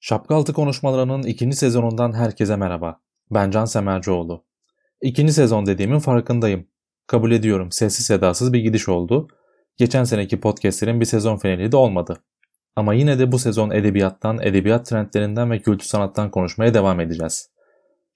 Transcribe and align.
Şapkaltı 0.00 0.52
konuşmalarının 0.52 1.22
ikinci 1.22 1.56
sezonundan 1.56 2.12
herkese 2.12 2.56
merhaba. 2.56 3.00
Ben 3.30 3.50
Can 3.50 3.64
Semercioğlu. 3.64 4.44
İkinci 5.02 5.32
sezon 5.32 5.66
dediğimin 5.66 5.98
farkındayım. 5.98 6.66
Kabul 7.06 7.30
ediyorum 7.30 7.72
sessiz 7.72 8.06
sedasız 8.06 8.52
bir 8.52 8.60
gidiş 8.60 8.88
oldu. 8.88 9.28
Geçen 9.76 10.04
seneki 10.04 10.40
podcastlerin 10.40 11.00
bir 11.00 11.04
sezon 11.04 11.36
finali 11.36 11.72
de 11.72 11.76
olmadı. 11.76 12.22
Ama 12.76 12.94
yine 12.94 13.18
de 13.18 13.32
bu 13.32 13.38
sezon 13.38 13.70
edebiyattan, 13.70 14.38
edebiyat 14.42 14.86
trendlerinden 14.86 15.50
ve 15.50 15.58
kültür 15.58 15.86
sanattan 15.86 16.30
konuşmaya 16.30 16.74
devam 16.74 17.00
edeceğiz. 17.00 17.50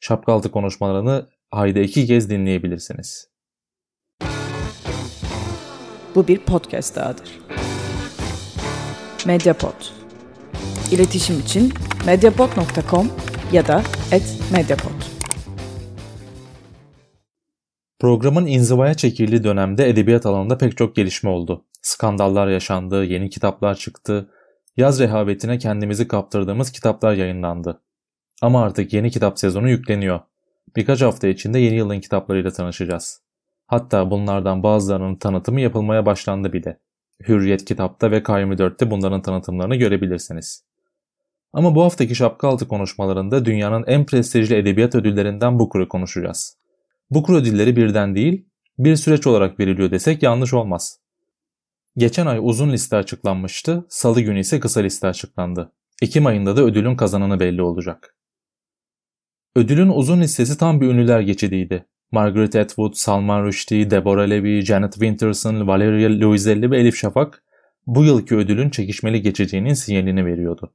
Şapkaltı 0.00 0.50
konuşmalarını 0.50 1.28
ayda 1.50 1.80
iki 1.80 2.06
kez 2.06 2.30
dinleyebilirsiniz. 2.30 3.28
Bu 6.14 6.28
bir 6.28 6.38
podcast 6.38 6.96
dahadır. 6.96 7.40
Mediapod. 9.26 10.03
İletişim 10.92 11.40
için 11.40 11.72
mediapod.com 12.06 13.10
ya 13.52 13.66
da 13.66 13.82
@mediapod. 14.52 14.90
Programın 17.98 18.46
inzivaya 18.46 18.94
çekildiği 18.94 19.44
dönemde 19.44 19.88
edebiyat 19.88 20.26
alanında 20.26 20.58
pek 20.58 20.76
çok 20.76 20.96
gelişme 20.96 21.30
oldu. 21.30 21.64
Skandallar 21.82 22.48
yaşandı, 22.48 23.04
yeni 23.04 23.30
kitaplar 23.30 23.74
çıktı, 23.74 24.30
yaz 24.76 25.00
rehavetine 25.00 25.58
kendimizi 25.58 26.08
kaptırdığımız 26.08 26.72
kitaplar 26.72 27.14
yayınlandı. 27.14 27.80
Ama 28.42 28.62
artık 28.62 28.92
yeni 28.92 29.10
kitap 29.10 29.38
sezonu 29.38 29.70
yükleniyor. 29.70 30.20
Birkaç 30.76 31.02
hafta 31.02 31.28
içinde 31.28 31.58
yeni 31.58 31.76
yılın 31.76 32.00
kitaplarıyla 32.00 32.50
tanışacağız. 32.50 33.22
Hatta 33.66 34.10
bunlardan 34.10 34.62
bazılarının 34.62 35.16
tanıtımı 35.16 35.60
yapılmaya 35.60 36.06
başlandı 36.06 36.52
bile. 36.52 36.78
Hürriyet 37.28 37.64
kitapta 37.64 38.10
ve 38.10 38.18
K24'te 38.18 38.90
bunların 38.90 39.22
tanıtımlarını 39.22 39.76
görebilirsiniz. 39.76 40.64
Ama 41.52 41.74
bu 41.74 41.82
haftaki 41.82 42.14
şapka 42.14 42.48
altı 42.48 42.68
konuşmalarında 42.68 43.44
dünyanın 43.44 43.84
en 43.86 44.06
prestijli 44.06 44.54
edebiyat 44.54 44.94
ödüllerinden 44.94 45.58
Booker'ı 45.58 45.88
konuşacağız. 45.88 46.56
Booker 47.10 47.34
ödülleri 47.34 47.76
birden 47.76 48.14
değil, 48.14 48.46
bir 48.78 48.96
süreç 48.96 49.26
olarak 49.26 49.60
veriliyor 49.60 49.90
desek 49.90 50.22
yanlış 50.22 50.54
olmaz. 50.54 51.00
Geçen 51.96 52.26
ay 52.26 52.38
uzun 52.42 52.72
liste 52.72 52.96
açıklanmıştı, 52.96 53.86
salı 53.88 54.20
günü 54.20 54.40
ise 54.40 54.60
kısa 54.60 54.80
liste 54.80 55.06
açıklandı. 55.06 55.72
Ekim 56.02 56.26
ayında 56.26 56.56
da 56.56 56.62
ödülün 56.62 56.96
kazananı 56.96 57.40
belli 57.40 57.62
olacak. 57.62 58.16
Ödülün 59.56 59.88
uzun 59.88 60.20
listesi 60.20 60.58
tam 60.58 60.80
bir 60.80 60.86
ünlüler 60.86 61.20
geçidiydi. 61.20 61.86
Margaret 62.14 62.56
Atwood, 62.56 62.94
Salman 62.94 63.44
Rushdie, 63.44 63.90
Deborah 63.90 64.30
Levy, 64.30 64.60
Janet 64.60 64.92
Winterson, 64.92 65.66
Valeria 65.66 66.10
Luiselli 66.20 66.70
ve 66.70 66.78
Elif 66.78 66.96
Şafak 66.96 67.42
bu 67.86 68.04
yılki 68.04 68.36
ödülün 68.36 68.70
çekişmeli 68.70 69.22
geçeceğinin 69.22 69.74
sinyalini 69.74 70.26
veriyordu. 70.26 70.74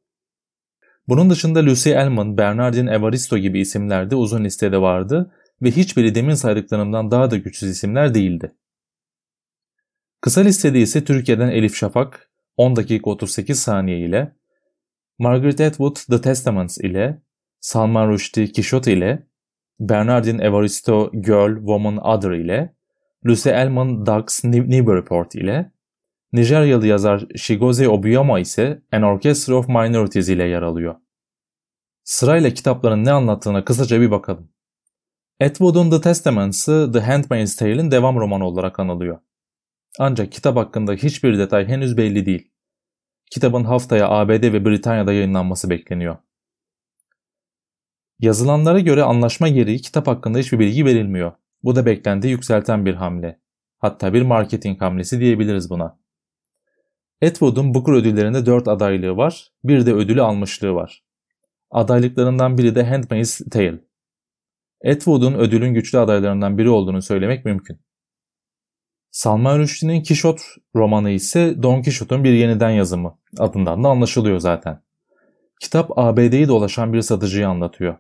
Bunun 1.08 1.30
dışında 1.30 1.66
Lucy 1.66 1.92
Elman, 1.92 2.38
Bernardine 2.38 2.92
Evaristo 2.92 3.38
gibi 3.38 3.60
isimler 3.60 4.10
de 4.10 4.16
uzun 4.16 4.44
listede 4.44 4.82
vardı 4.82 5.32
ve 5.62 5.72
hiçbiri 5.72 6.16
demin 6.16 6.34
saydıklarımdan 6.34 7.12
daha 7.12 7.32
da 7.32 7.38
güçsüz 7.38 7.70
isimler 7.70 8.14
değildi. 8.14 8.52
Kısa 10.22 10.42
listede 10.42 10.80
ise 10.80 11.04
Türkiye'den 11.04 11.50
Elif 11.50 11.76
Şafak 11.76 12.30
10 12.58 12.76
dakika 12.76 13.10
38 13.10 13.60
saniye 13.60 14.00
ile, 14.00 14.36
Margaret 15.20 15.62
Atwood 15.62 15.96
The 16.10 16.22
Testaments 16.22 16.78
ile, 16.78 17.22
Salman 17.60 18.10
Rushdie 18.10 18.48
Kişot 18.48 18.88
ile, 18.88 19.29
Bernardine 19.80 20.44
Evaristo 20.44 21.12
Girl, 21.12 21.56
Woman, 21.56 21.98
Other 21.98 22.32
ile, 22.32 22.76
Lucy 23.26 23.50
Elman 23.50 24.06
New 24.44 24.96
Report 24.96 25.36
ile, 25.36 25.72
Nijeryalı 26.34 26.88
yazar 26.88 27.26
Shigoze 27.36 27.90
Obiyama 27.90 28.40
ise 28.40 28.82
An 28.92 29.02
Orchestra 29.02 29.56
of 29.56 29.68
Minorities 29.68 30.30
ile 30.30 30.44
yer 30.44 30.62
alıyor. 30.62 30.96
Sırayla 32.04 32.50
kitapların 32.50 33.06
ne 33.06 33.12
anlattığına 33.12 33.66
kısaca 33.66 34.02
bir 34.02 34.12
bakalım. 34.12 34.52
Atwood'un 35.42 35.90
The 35.90 36.02
Testaments'ı 36.02 36.92
The 36.94 37.00
Handmaid's 37.00 37.56
Tale'in 37.56 37.92
devam 37.92 38.16
romanı 38.16 38.46
olarak 38.46 38.80
anılıyor. 38.80 39.20
Ancak 40.00 40.32
kitap 40.32 40.58
hakkında 40.58 40.94
hiçbir 40.94 41.38
detay 41.38 41.68
henüz 41.68 41.98
belli 41.98 42.26
değil. 42.26 42.52
Kitabın 43.32 43.64
haftaya 43.64 44.10
ABD 44.10 44.44
ve 44.44 44.66
Britanya'da 44.66 45.14
yayınlanması 45.14 45.70
bekleniyor. 45.70 46.18
Yazılanlara 48.20 48.80
göre 48.80 49.04
anlaşma 49.04 49.48
gereği 49.48 49.82
kitap 49.82 50.08
hakkında 50.08 50.38
hiçbir 50.38 50.60
bilgi 50.60 50.86
verilmiyor. 50.86 51.32
Bu 51.64 51.76
da 51.76 51.86
beklenti 51.86 52.28
yükselten 52.28 52.86
bir 52.86 52.94
hamle. 52.94 53.40
Hatta 53.78 54.14
bir 54.14 54.22
marketing 54.22 54.82
hamlesi 54.82 55.20
diyebiliriz 55.20 55.70
buna. 55.70 56.00
Atwood'un 57.24 57.74
Booker 57.74 57.94
ödüllerinde 57.94 58.46
4 58.46 58.68
adaylığı 58.68 59.18
var, 59.18 59.52
bir 59.64 59.86
de 59.86 59.94
ödülü 59.94 60.22
almışlığı 60.22 60.74
var. 60.74 61.04
Adaylıklarından 61.72 62.58
biri 62.58 62.76
de 62.76 62.84
Handmaid's 62.84 63.42
Tale. 63.52 63.80
Atwood'un 64.86 65.34
ödülün 65.34 65.74
güçlü 65.74 66.00
adaylarından 66.00 66.58
biri 66.58 66.70
olduğunu 66.70 67.02
söylemek 67.02 67.46
mümkün. 67.46 67.80
Salman 69.12 69.60
Rushdie'nin 69.60 70.04
Kişot 70.04 70.42
romanı 70.76 71.10
ise 71.10 71.64
Don 71.64 71.82
Quixote'un 71.82 72.24
bir 72.24 72.34
yeniden 72.34 72.70
yazımı. 72.70 73.18
Adından 73.38 73.84
da 73.84 73.88
anlaşılıyor 73.88 74.40
zaten. 74.40 74.82
Kitap 75.62 75.98
ABD'yi 75.98 76.48
dolaşan 76.48 76.94
bir 76.94 77.02
satıcıyı 77.02 77.48
anlatıyor. 77.48 77.98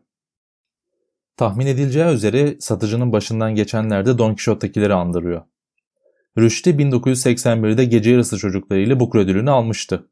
Tahmin 1.40 1.66
edileceği 1.66 2.14
üzere 2.14 2.56
satıcının 2.60 3.12
başından 3.12 3.56
geçenlerde 3.56 4.18
Don 4.18 4.30
Quixote'dakileri 4.30 4.94
andırıyor. 4.94 5.42
Rushdie 6.38 6.74
1981'de 6.74 7.86
Gece 7.86 8.12
Yarısı 8.12 8.38
çocuklarıyla 8.38 9.00
Booker 9.00 9.20
ödülünü 9.20 9.52
almıştı. 9.52 10.10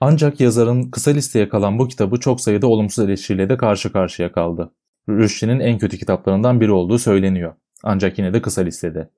Ancak 0.00 0.40
yazarın 0.40 0.90
kısa 0.90 1.10
listeye 1.10 1.48
kalan 1.48 1.78
bu 1.78 1.88
kitabı 1.88 2.20
çok 2.20 2.40
sayıda 2.40 2.66
olumsuz 2.66 3.04
eleştiriyle 3.04 3.48
de 3.48 3.56
karşı 3.56 3.92
karşıya 3.92 4.32
kaldı. 4.32 4.72
Rushdie'nin 5.08 5.60
en 5.60 5.78
kötü 5.78 5.98
kitaplarından 5.98 6.60
biri 6.60 6.72
olduğu 6.72 6.98
söyleniyor. 6.98 7.54
Ancak 7.82 8.18
yine 8.18 8.34
de 8.34 8.42
kısa 8.42 8.62
listede. 8.62 9.10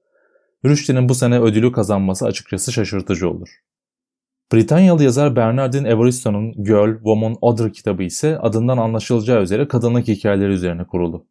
Rushdie'nin 0.65 1.09
bu 1.09 1.15
sene 1.15 1.41
ödülü 1.41 1.73
kazanması 1.73 2.27
açıkçası 2.27 2.73
şaşırtıcı 2.73 3.31
olur. 3.31 3.49
Britanyalı 4.53 5.05
yazar 5.05 5.37
Bernardine 5.37 5.89
Evaristo'nun 5.89 6.53
Girl, 6.53 6.95
Woman, 6.95 7.37
Other 7.41 7.73
kitabı 7.73 8.03
ise 8.03 8.39
adından 8.39 8.79
anlaşılacağı 8.79 9.43
üzere 9.43 9.69
kadınlık 9.69 10.09
hikayeleri 10.09 10.53
üzerine 10.53 10.85
kurulu. 10.85 11.27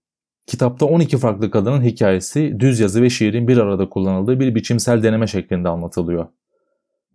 Kitapta 0.48 0.86
12 0.86 1.18
farklı 1.18 1.52
kadının 1.52 1.81
hikayesi 1.81 2.59
düz 2.59 2.80
yazı 2.80 3.02
ve 3.02 3.09
şiirin 3.09 3.48
bir 3.48 3.58
arada 3.58 3.90
kullanıldığı 3.90 4.40
bir 4.40 4.56
biçimsel 4.56 5.04
deneme 5.04 5.28
şeklinde 5.28 5.70
anlatılıyor. 5.70 6.28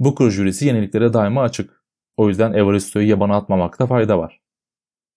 Booker 0.00 0.30
jürisi 0.30 0.66
yeniliklere 0.66 1.12
daima 1.12 1.42
açık. 1.42 1.82
O 2.16 2.28
yüzden 2.28 2.52
Evaristo'yu 2.52 3.08
yabana 3.08 3.36
atmamakta 3.36 3.86
fayda 3.86 4.18
var. 4.18 4.40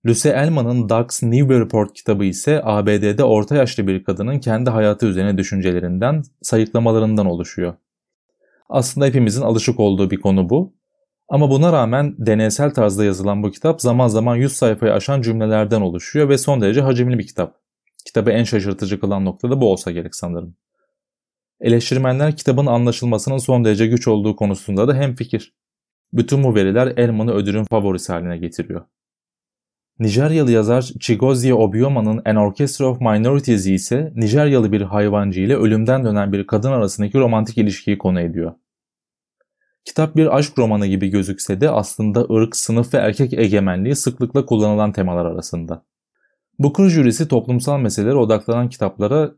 Lucy 0.06 0.30
Elman'ın 0.30 0.90
Ducks 0.90 1.24
New 1.24 1.60
Report 1.60 1.94
kitabı 1.94 2.26
ise 2.26 2.62
ABD'de 2.64 3.24
orta 3.24 3.56
yaşlı 3.56 3.88
bir 3.88 4.04
kadının 4.04 4.40
kendi 4.40 4.70
hayatı 4.70 5.06
üzerine 5.06 5.38
düşüncelerinden, 5.38 6.24
sayıklamalarından 6.42 7.26
oluşuyor. 7.26 7.74
Aslında 8.70 9.06
hepimizin 9.06 9.42
alışık 9.42 9.80
olduğu 9.80 10.12
bir 10.12 10.22
konu 10.22 10.50
bu. 10.50 10.74
Ama 11.30 11.50
buna 11.50 11.74
rağmen 11.74 12.16
deneysel 12.18 12.74
tarzda 12.74 13.06
yazılan 13.06 13.44
bu 13.44 13.52
kitap 13.52 13.82
zaman 13.82 14.08
zaman 14.08 14.36
100 14.36 14.54
sayfayı 14.54 14.94
aşan 14.94 15.22
cümlelerden 15.22 15.82
oluşuyor 15.82 16.30
ve 16.30 16.38
son 16.38 16.62
derece 16.62 16.82
hacimli 16.82 17.20
bir 17.20 17.28
kitap. 17.28 17.61
Kitabı 18.06 18.31
en 18.31 18.44
şaşırtıcı 18.44 19.00
kılan 19.00 19.25
nokta 19.25 19.50
da 19.50 19.62
bu 19.62 19.72
olsa 19.72 19.91
gerek 19.91 20.16
sanırım. 20.16 20.56
Eleştirmenler 21.62 22.36
kitabın 22.36 22.65
anlaşılmasının 22.65 23.38
son 23.38 23.65
derece 23.65 23.88
güç 23.88 24.07
olduğu 24.07 24.36
konusunda 24.36 24.88
da 24.88 24.94
hemfikir. 24.94 25.53
Bütün 26.13 26.44
bu 26.44 26.56
veriler 26.56 26.94
Elman'ı 26.98 27.31
ödülün 27.31 27.63
favorisi 27.63 28.13
haline 28.13 28.38
getiriyor. 28.38 28.86
Nijeryalı 30.00 30.51
yazar 30.51 30.81
Chigozie 30.81 31.53
Obioma'nın 31.53 32.21
An 32.25 32.36
Orchestra 32.36 32.86
of 32.86 33.01
Minorities 33.01 33.68
ise 33.68 34.13
Nijeryalı 34.15 34.71
bir 34.71 34.81
hayvancı 34.81 35.42
ile 35.42 35.56
ölümden 35.56 36.06
dönen 36.06 36.33
bir 36.33 36.47
kadın 36.47 36.71
arasındaki 36.71 37.18
romantik 37.18 37.57
ilişkiyi 37.57 37.97
konu 37.97 38.19
ediyor. 38.19 38.54
Kitap 39.86 40.15
bir 40.15 40.38
aşk 40.38 40.57
romanı 40.57 40.88
gibi 40.88 41.09
gözükse 41.09 41.62
de 41.62 41.69
aslında 41.69 42.21
ırk, 42.21 42.56
sınıf 42.56 42.94
ve 42.94 42.97
erkek 42.97 43.33
egemenliği 43.33 43.95
sıklıkla 43.95 44.45
kullanılan 44.45 44.92
temalar 44.92 45.25
arasında. 45.25 45.86
Booker 46.63 46.90
jürisi 46.90 47.28
toplumsal 47.28 47.80
meselelere 47.80 48.16
odaklanan 48.16 48.69
kitaplara 48.69 49.31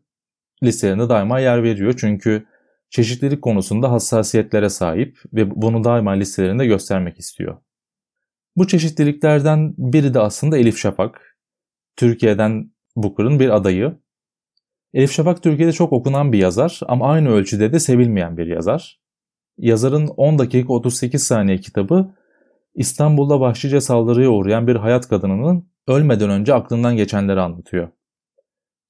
listelerinde 0.63 1.09
daima 1.09 1.39
yer 1.39 1.63
veriyor. 1.63 1.93
Çünkü 1.97 2.45
çeşitlilik 2.89 3.41
konusunda 3.41 3.91
hassasiyetlere 3.91 4.69
sahip 4.69 5.19
ve 5.33 5.61
bunu 5.61 5.83
daima 5.83 6.11
listelerinde 6.11 6.65
göstermek 6.65 7.19
istiyor. 7.19 7.57
Bu 8.55 8.67
çeşitliliklerden 8.67 9.73
biri 9.77 10.13
de 10.13 10.19
aslında 10.19 10.57
Elif 10.57 10.77
Şafak. 10.77 11.37
Türkiye'den 11.95 12.71
Booker'ın 12.95 13.39
bir 13.39 13.49
adayı. 13.49 13.97
Elif 14.93 15.11
Şafak 15.11 15.43
Türkiye'de 15.43 15.71
çok 15.71 15.93
okunan 15.93 16.33
bir 16.33 16.37
yazar 16.37 16.79
ama 16.87 17.11
aynı 17.11 17.29
ölçüde 17.29 17.73
de 17.73 17.79
sevilmeyen 17.79 18.37
bir 18.37 18.47
yazar. 18.47 18.99
Yazarın 19.57 20.07
10 20.07 20.39
dakika 20.39 20.73
38 20.73 21.23
saniye 21.23 21.57
kitabı 21.57 22.15
İstanbul'da 22.75 23.39
vahşice 23.39 23.81
saldırıya 23.81 24.29
uğrayan 24.29 24.67
bir 24.67 24.75
hayat 24.75 25.07
kadınının 25.07 25.72
ölmeden 25.87 26.29
önce 26.29 26.53
aklından 26.53 26.97
geçenleri 26.97 27.41
anlatıyor. 27.41 27.89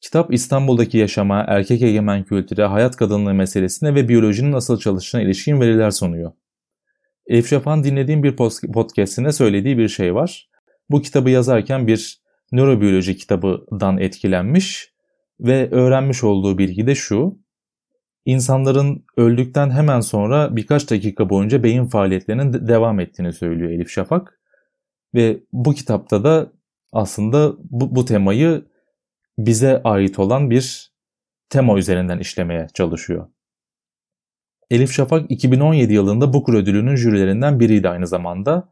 Kitap 0.01 0.33
İstanbul'daki 0.33 0.97
yaşama, 0.97 1.45
erkek 1.47 1.81
egemen 1.81 2.23
kültüre, 2.23 2.65
hayat 2.65 2.95
kadınlığı 2.95 3.33
meselesine 3.33 3.95
ve 3.95 4.09
biyolojinin 4.09 4.51
nasıl 4.51 4.79
çalıştığına 4.79 5.21
ilişkin 5.21 5.61
veriler 5.61 5.91
sunuyor. 5.91 6.31
Elif 7.27 7.47
Şafak'ın 7.47 7.83
dinlediğim 7.83 8.23
bir 8.23 8.35
podcastinde 8.73 9.31
söylediği 9.31 9.77
bir 9.77 9.87
şey 9.89 10.15
var. 10.15 10.49
bu 10.89 11.01
kitabı 11.01 11.29
yazarken 11.29 11.87
bir 11.87 12.21
nörobiyoloji 12.51 13.17
kitabından 13.17 13.97
etkilenmiş 13.97 14.93
ve 15.39 15.71
öğrenmiş 15.71 16.23
olduğu 16.23 16.57
bilgi 16.57 16.87
de 16.87 16.95
şu. 16.95 17.39
İnsanların 18.25 19.05
öldükten 19.17 19.69
hemen 19.69 19.99
sonra 19.99 20.55
birkaç 20.55 20.91
dakika 20.91 21.29
boyunca 21.29 21.63
beyin 21.63 21.85
faaliyetlerinin 21.85 22.67
devam 22.67 22.99
ettiğini 22.99 23.33
söylüyor 23.33 23.71
Elif 23.71 23.89
Şafak. 23.89 24.39
Ve 25.15 25.39
bu 25.51 25.73
kitapta 25.73 26.23
da 26.23 26.51
aslında 26.93 27.53
bu, 27.59 27.95
bu 27.95 28.05
temayı 28.05 28.65
bize 29.37 29.81
ait 29.83 30.19
olan 30.19 30.49
bir 30.49 30.91
tema 31.49 31.77
üzerinden 31.77 32.19
işlemeye 32.19 32.67
çalışıyor. 32.73 33.27
Elif 34.71 34.91
Şafak 34.91 35.31
2017 35.31 35.93
yılında 35.93 36.33
Booker 36.33 36.53
ödülünün 36.53 36.95
jürilerinden 36.95 37.59
biriydi 37.59 37.89
aynı 37.89 38.07
zamanda 38.07 38.69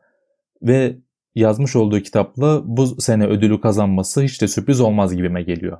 ve 0.61 0.97
yazmış 1.35 1.75
olduğu 1.75 1.99
kitapla 1.99 2.61
bu 2.65 3.01
sene 3.01 3.25
ödülü 3.25 3.61
kazanması 3.61 4.21
hiç 4.21 4.41
de 4.41 4.47
sürpriz 4.47 4.81
olmaz 4.81 5.15
gibime 5.15 5.43
geliyor. 5.43 5.77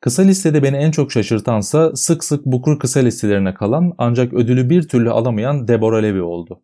Kısa 0.00 0.22
listede 0.22 0.62
beni 0.62 0.76
en 0.76 0.90
çok 0.90 1.12
şaşırtansa 1.12 1.96
sık 1.96 2.24
sık 2.24 2.46
Booker 2.46 2.78
kısa 2.78 3.00
listelerine 3.00 3.54
kalan 3.54 3.94
ancak 3.98 4.32
ödülü 4.32 4.70
bir 4.70 4.88
türlü 4.88 5.10
alamayan 5.10 5.68
Deborah 5.68 6.02
Levy 6.02 6.20
oldu. 6.20 6.62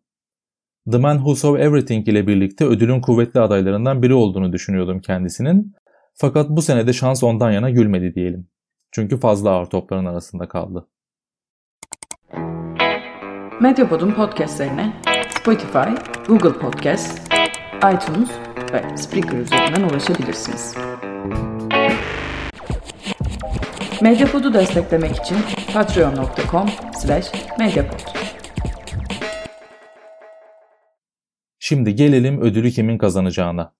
The 0.91 0.97
Man 0.97 1.15
Who 1.15 1.35
Saw 1.35 1.63
Everything 1.63 2.07
ile 2.07 2.27
birlikte 2.27 2.65
ödülün 2.65 3.01
kuvvetli 3.01 3.39
adaylarından 3.39 4.03
biri 4.03 4.13
olduğunu 4.13 4.53
düşünüyordum 4.53 4.99
kendisinin. 4.99 5.75
Fakat 6.13 6.49
bu 6.49 6.61
senede 6.61 6.93
şans 6.93 7.23
ondan 7.23 7.51
yana 7.51 7.69
gülmedi 7.69 8.15
diyelim. 8.15 8.47
Çünkü 8.91 9.19
fazla 9.19 9.49
ağır 9.49 9.65
topların 9.65 10.05
arasında 10.05 10.47
kaldı. 10.47 10.87
Medyapod'un 13.61 14.11
podcastlerine 14.11 14.93
Spotify, 15.29 15.89
Google 16.27 16.53
Podcast, 16.59 17.33
iTunes 17.77 18.29
ve 18.73 18.97
Spreaker 18.97 19.37
üzerinden 19.37 19.89
ulaşabilirsiniz. 19.89 20.75
Medyapod'u 24.01 24.53
desteklemek 24.53 25.15
için 25.15 25.37
patreon.com 25.73 26.69
slash 27.01 27.31
medyapod. 27.59 28.22
Şimdi 31.65 31.95
gelelim 31.95 32.41
ödülü 32.41 32.71
kimin 32.71 32.97
kazanacağına. 32.97 33.73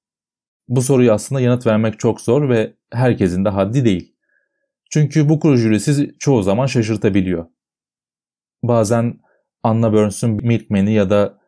Bu 0.67 0.81
soruyu 0.81 1.11
aslında 1.11 1.41
yanıt 1.41 1.67
vermek 1.67 1.99
çok 1.99 2.21
zor 2.21 2.49
ve 2.49 2.73
herkesin 2.91 3.45
de 3.45 3.49
haddi 3.49 3.85
değil. 3.85 4.15
Çünkü 4.91 5.29
bu 5.29 5.39
kuru 5.39 5.57
jürisi 5.57 6.15
çoğu 6.19 6.43
zaman 6.43 6.65
şaşırtabiliyor. 6.65 7.45
Bazen 8.63 9.19
Anna 9.63 9.93
Burns'un 9.93 10.29
Milkman'i 10.31 10.93
ya 10.93 11.09
da 11.09 11.39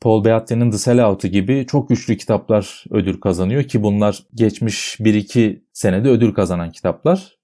Paul 0.00 0.24
Beatty'nin 0.24 0.70
The 0.70 0.78
Sellout'u 0.78 1.28
gibi 1.28 1.66
çok 1.66 1.88
güçlü 1.88 2.16
kitaplar 2.16 2.84
ödül 2.90 3.20
kazanıyor 3.20 3.62
ki 3.62 3.82
bunlar 3.82 4.22
geçmiş 4.34 4.96
1-2 5.00 5.62
senede 5.72 6.08
ödül 6.08 6.34
kazanan 6.34 6.70
kitaplar. 6.70 7.38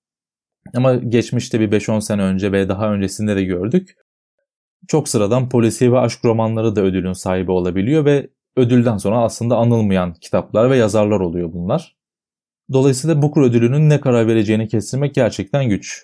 Ama 0.74 0.94
geçmişte 0.94 1.60
bir 1.60 1.70
5-10 1.70 2.00
sene 2.00 2.22
önce 2.22 2.52
ve 2.52 2.68
daha 2.68 2.92
öncesinde 2.92 3.36
de 3.36 3.44
gördük. 3.44 3.96
Çok 4.88 5.08
sıradan 5.08 5.48
polisiye 5.48 5.92
ve 5.92 5.98
aşk 5.98 6.24
romanları 6.24 6.76
da 6.76 6.80
ödülün 6.80 7.12
sahibi 7.12 7.50
olabiliyor 7.50 8.04
ve 8.04 8.30
ödülden 8.56 8.96
sonra 8.96 9.18
aslında 9.18 9.56
anılmayan 9.56 10.14
kitaplar 10.14 10.70
ve 10.70 10.76
yazarlar 10.76 11.20
oluyor 11.20 11.52
bunlar. 11.52 11.96
Dolayısıyla 12.72 13.22
Booker 13.22 13.42
ödülünün 13.42 13.90
ne 13.90 14.00
karar 14.00 14.26
vereceğini 14.26 14.68
kestirmek 14.68 15.14
gerçekten 15.14 15.68
güç. 15.68 16.02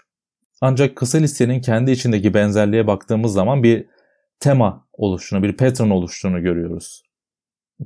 Ancak 0.60 0.96
kısa 0.96 1.18
listenin 1.18 1.60
kendi 1.60 1.90
içindeki 1.90 2.34
benzerliğe 2.34 2.86
baktığımız 2.86 3.32
zaman 3.32 3.62
bir 3.62 3.86
tema 4.40 4.86
oluştuğunu, 4.92 5.42
bir 5.42 5.56
pattern 5.56 5.90
oluştuğunu 5.90 6.42
görüyoruz. 6.42 7.02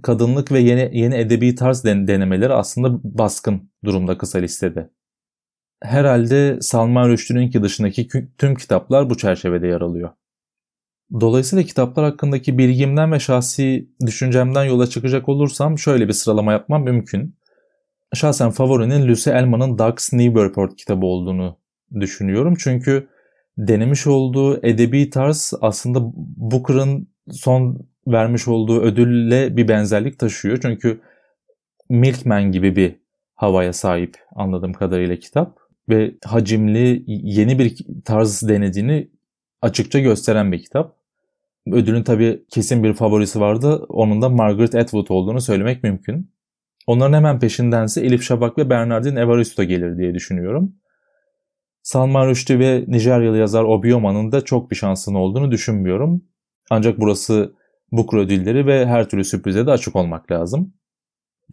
Kadınlık 0.03 0.53
ve 0.53 0.61
yeni, 0.61 0.99
yeni 0.99 1.15
edebi 1.15 1.55
tarz 1.55 1.85
denemeleri 1.85 2.53
aslında 2.53 3.00
baskın 3.19 3.71
durumda 3.85 4.19
kısa 4.19 4.39
listede. 4.39 4.91
Herhalde 5.83 6.59
Salman 6.61 7.09
Rushdie'ninki 7.09 7.62
dışındaki 7.62 8.09
tüm 8.39 8.55
kitaplar 8.55 9.11
bu 9.11 9.17
çerçevede 9.17 9.67
yer 9.67 9.81
alıyor. 9.81 10.11
Dolayısıyla 11.20 11.64
kitaplar 11.64 12.05
hakkındaki 12.05 12.58
bilgimden 12.58 13.12
ve 13.12 13.19
şahsi 13.19 13.88
düşüncemden 14.06 14.64
yola 14.64 14.87
çıkacak 14.87 15.28
olursam 15.28 15.78
şöyle 15.78 16.08
bir 16.08 16.12
sıralama 16.12 16.52
yapmam 16.52 16.84
mümkün. 16.84 17.37
Şahsen 18.14 18.50
favorinin 18.50 19.08
Lucy 19.08 19.31
Elman'ın 19.31 19.78
Ducks 19.78 20.12
Newburyport 20.12 20.76
kitabı 20.76 21.06
olduğunu 21.06 21.58
düşünüyorum. 22.00 22.55
Çünkü 22.58 23.08
denemiş 23.58 24.06
olduğu 24.06 24.66
edebi 24.66 25.10
tarz 25.10 25.55
aslında 25.60 26.00
Booker'ın 26.37 27.08
son 27.31 27.88
vermiş 28.06 28.49
olduğu 28.49 28.81
ödülle 28.81 29.56
bir 29.56 29.69
benzerlik 29.69 30.19
taşıyor. 30.19 30.58
Çünkü 30.62 31.00
Milkman 31.90 32.52
gibi 32.52 32.76
bir 32.76 32.96
havaya 33.34 33.72
sahip 33.72 34.16
anladığım 34.37 34.72
kadarıyla 34.72 35.16
kitap 35.16 35.58
ve 35.88 36.14
hacimli 36.25 37.02
yeni 37.06 37.58
bir 37.58 37.76
tarz 38.04 38.49
denediğini 38.49 39.11
açıkça 39.62 39.99
gösteren 39.99 40.52
bir 40.52 40.62
kitap. 40.62 40.98
Ödülün 41.73 42.03
tabii 42.03 42.44
kesin 42.50 42.85
bir 42.85 42.94
favorisi 42.94 43.41
vardı. 43.41 43.85
Onun 43.88 44.23
da 44.23 44.29
Margaret 44.29 44.75
Atwood 44.75 45.06
olduğunu 45.09 45.41
söylemek 45.41 45.82
mümkün. 45.82 46.31
Onların 46.87 47.12
hemen 47.12 47.38
peşindense 47.38 48.00
Elif 48.00 48.23
Şabak 48.23 48.59
ve 48.59 48.70
Bernardine 48.70 49.20
Evaristo 49.20 49.65
gelir 49.65 49.99
diye 49.99 50.15
düşünüyorum. 50.15 50.73
Salman 51.82 52.29
Rushdie 52.29 52.59
ve 52.59 52.85
Nijeryalı 52.88 53.38
yazar 53.38 53.65
Obioma'nın 53.65 54.32
da 54.32 54.41
çok 54.41 54.70
bir 54.70 54.76
şansın 54.76 55.15
olduğunu 55.15 55.50
düşünmüyorum. 55.50 56.25
Ancak 56.70 57.00
burası 57.00 57.53
Booker 57.93 58.19
ödülleri 58.19 58.67
ve 58.67 58.87
her 58.87 59.09
türlü 59.09 59.25
sürprize 59.25 59.67
de 59.67 59.71
açık 59.71 59.97
olmak 59.97 60.31
lazım. 60.31 60.75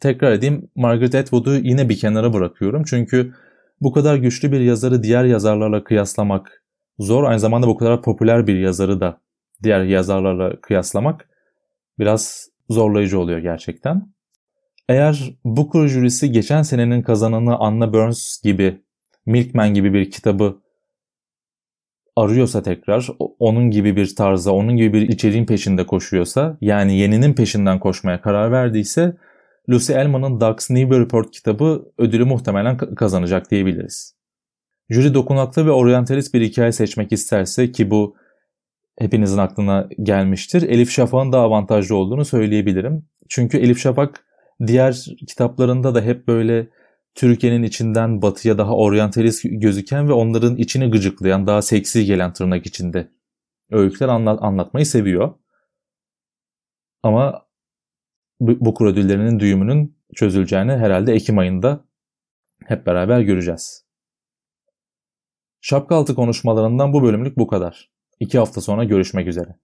Tekrar 0.02 0.32
edeyim 0.32 0.70
Margaret 0.76 1.16
Atwood'u 1.16 1.56
yine 1.56 1.90
bir 1.90 1.98
kenara 1.98 2.34
bırakıyorum. 2.34 2.84
Çünkü 2.84 3.34
bu 3.82 3.92
kadar 3.92 4.16
güçlü 4.16 4.52
bir 4.52 4.60
yazarı 4.60 5.04
diğer 5.04 5.26
yazarlarla 5.26 5.84
kıyaslamak 5.84 6.64
zor. 7.00 7.24
Aynı 7.24 7.40
zamanda 7.40 7.68
bu 7.68 7.78
kadar 7.78 8.02
popüler 8.02 8.48
bir 8.48 8.60
yazarı 8.60 9.00
da 9.00 9.22
diğer 9.64 9.84
yazarlarla 9.84 10.62
kıyaslamak 10.62 11.30
biraz 12.00 12.50
zorlayıcı 12.70 13.20
oluyor 13.20 13.40
gerçekten. 13.40 14.14
Eğer 14.90 15.34
Booker 15.46 15.88
jürisi 15.88 16.32
geçen 16.32 16.62
senenin 16.62 17.02
kazananı 17.02 17.58
Anna 17.58 17.94
Burns 17.94 18.42
gibi, 18.42 18.82
Milkman 19.26 19.74
gibi 19.74 19.94
bir 19.94 20.12
kitabı 20.12 20.62
arıyorsa 22.16 22.64
tekrar, 22.64 23.08
onun 23.40 23.72
gibi 23.72 23.96
bir 23.96 24.16
tarza, 24.16 24.52
onun 24.52 24.76
gibi 24.76 24.94
bir 24.94 25.02
içeriğin 25.10 25.46
peşinde 25.46 25.86
koşuyorsa, 25.86 26.58
yani 26.62 26.98
yeninin 26.98 27.34
peşinden 27.34 27.80
koşmaya 27.80 28.22
karar 28.22 28.52
verdiyse, 28.52 29.18
Lucy 29.70 29.94
Elman'ın 29.94 30.42
Ducks 30.42 30.70
Newburyport 30.70 31.32
kitabı 31.32 31.92
ödülü 31.98 32.26
muhtemelen 32.26 32.78
kazanacak 32.78 33.52
diyebiliriz. 33.52 34.16
Jüri 34.90 35.14
dokunaklı 35.14 35.66
ve 35.66 35.72
oryantalist 35.72 36.34
bir 36.34 36.42
hikaye 36.42 36.72
seçmek 36.72 37.12
isterse 37.12 37.72
ki 37.72 37.92
bu 37.92 38.16
hepinizin 39.00 39.38
aklına 39.38 39.90
gelmiştir. 40.04 40.62
Elif 40.62 40.92
Şafak'ın 40.92 41.32
da 41.32 41.40
avantajlı 41.40 41.96
olduğunu 41.96 42.25
söyleyebilirim. 42.25 43.06
Çünkü 43.30 43.58
Elif 43.58 43.80
Şafak 43.80 44.25
diğer 44.68 45.06
kitaplarında 45.28 45.96
da 45.96 46.02
hep 46.02 46.28
böyle 46.28 46.68
Türkiye'nin 47.16 47.64
içinden 47.64 48.22
batıya 48.22 48.58
daha 48.58 48.75
oryantalist 48.75 49.42
gözüken 49.44 50.10
ve 50.10 50.14
onların 50.14 50.58
içini 50.58 50.92
gıcıklayan, 50.92 51.48
daha 51.48 51.62
seksi 51.62 52.06
gelen 52.06 52.34
tırnak 52.34 52.66
içinde 52.66 53.12
öyküler 53.72 54.08
anlat, 54.10 54.40
anlatmayı 54.42 54.86
seviyor. 54.86 55.34
Ama 57.04 57.46
bu, 58.40 58.80
bu 58.80 58.86
ödüllerinin 58.86 59.40
düğümünün 59.40 59.98
çözüleceğini 60.16 60.72
herhalde 60.72 61.14
Ekim 61.14 61.38
ayında 61.38 61.86
hep 62.66 62.86
beraber 62.86 63.22
göreceğiz. 63.22 63.86
Şapka 65.62 65.96
altı 65.96 66.16
konuşmalarından 66.16 66.94
bu 66.94 67.04
bölümlük 67.04 67.38
bu 67.38 67.48
kadar. 67.48 67.95
İki 68.19 68.39
hafta 68.39 68.62
sonra 68.62 68.84
görüşmek 68.84 69.27
üzere. 69.27 69.55